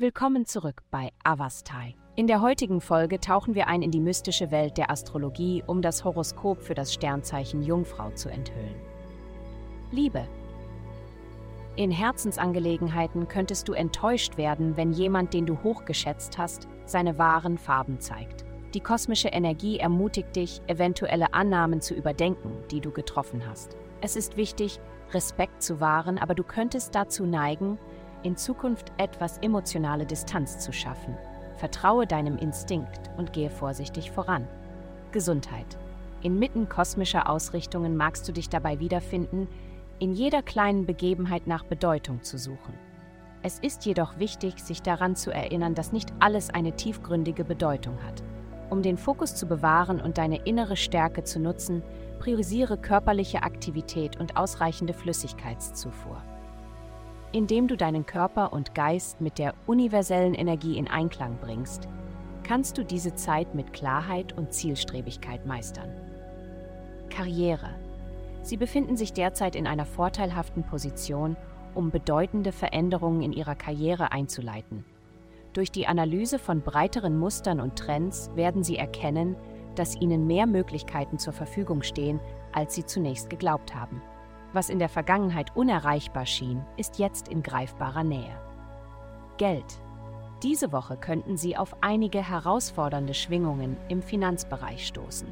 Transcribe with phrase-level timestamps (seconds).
[0.00, 1.94] Willkommen zurück bei Avastai.
[2.16, 6.04] In der heutigen Folge tauchen wir ein in die mystische Welt der Astrologie, um das
[6.04, 8.76] Horoskop für das Sternzeichen Jungfrau zu enthüllen.
[9.90, 10.26] Liebe.
[11.76, 18.00] In Herzensangelegenheiten könntest du enttäuscht werden, wenn jemand, den du hochgeschätzt hast, seine wahren Farben
[18.00, 18.46] zeigt.
[18.72, 23.76] Die kosmische Energie ermutigt dich, eventuelle Annahmen zu überdenken, die du getroffen hast.
[24.00, 24.80] Es ist wichtig,
[25.12, 27.78] Respekt zu wahren, aber du könntest dazu neigen,
[28.22, 31.16] in Zukunft etwas emotionale Distanz zu schaffen.
[31.56, 34.46] Vertraue deinem Instinkt und gehe vorsichtig voran.
[35.12, 35.78] Gesundheit.
[36.22, 39.48] Inmitten kosmischer Ausrichtungen magst du dich dabei wiederfinden,
[39.98, 42.74] in jeder kleinen Begebenheit nach Bedeutung zu suchen.
[43.42, 48.22] Es ist jedoch wichtig, sich daran zu erinnern, dass nicht alles eine tiefgründige Bedeutung hat.
[48.68, 51.82] Um den Fokus zu bewahren und deine innere Stärke zu nutzen,
[52.18, 56.22] priorisiere körperliche Aktivität und ausreichende Flüssigkeitszufuhr.
[57.32, 61.88] Indem du deinen Körper und Geist mit der universellen Energie in Einklang bringst,
[62.42, 65.90] kannst du diese Zeit mit Klarheit und Zielstrebigkeit meistern.
[67.08, 67.70] Karriere.
[68.42, 71.36] Sie befinden sich derzeit in einer vorteilhaften Position,
[71.74, 74.84] um bedeutende Veränderungen in ihrer Karriere einzuleiten.
[75.52, 79.36] Durch die Analyse von breiteren Mustern und Trends werden sie erkennen,
[79.76, 82.18] dass ihnen mehr Möglichkeiten zur Verfügung stehen,
[82.52, 84.02] als sie zunächst geglaubt haben.
[84.52, 88.36] Was in der Vergangenheit unerreichbar schien, ist jetzt in greifbarer Nähe.
[89.36, 89.80] Geld.
[90.42, 95.28] Diese Woche könnten Sie auf einige herausfordernde Schwingungen im Finanzbereich stoßen.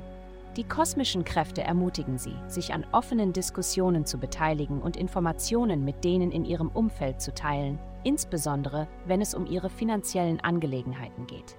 [0.57, 6.31] Die kosmischen Kräfte ermutigen Sie, sich an offenen Diskussionen zu beteiligen und Informationen mit denen
[6.31, 11.57] in Ihrem Umfeld zu teilen, insbesondere wenn es um Ihre finanziellen Angelegenheiten geht.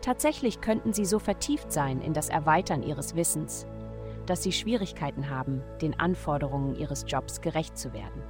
[0.00, 3.66] Tatsächlich könnten Sie so vertieft sein in das Erweitern Ihres Wissens,
[4.28, 8.22] dass Sie Schwierigkeiten haben, den Anforderungen Ihres Jobs gerecht zu werden.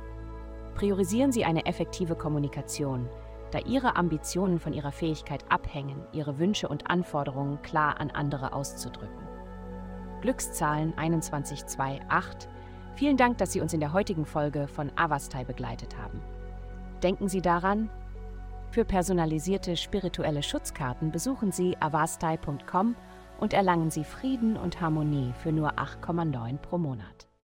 [0.75, 3.09] Priorisieren Sie eine effektive Kommunikation,
[3.51, 9.27] da Ihre Ambitionen von Ihrer Fähigkeit abhängen, Ihre Wünsche und Anforderungen klar an andere auszudrücken.
[10.21, 12.49] Glückszahlen 21228.
[12.95, 16.21] Vielen Dank, dass Sie uns in der heutigen Folge von Avastai begleitet haben.
[17.03, 17.91] Denken Sie daran,
[18.71, 22.97] für personalisierte spirituelle Schutzkarten besuchen Sie avastai.com
[23.39, 27.28] und erlangen Sie Frieden und Harmonie für nur 8,9 pro Monat.